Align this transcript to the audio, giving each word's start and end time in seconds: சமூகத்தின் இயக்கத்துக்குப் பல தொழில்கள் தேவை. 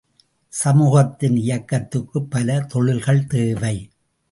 சமூகத்தின் 0.53 1.35
இயக்கத்துக்குப் 1.35 2.31
பல 2.31 2.59
தொழில்கள் 2.61 3.25
தேவை. 3.27 3.75